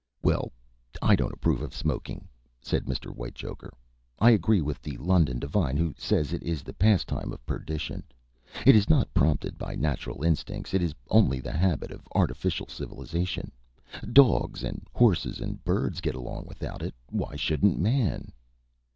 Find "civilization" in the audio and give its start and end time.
12.67-13.51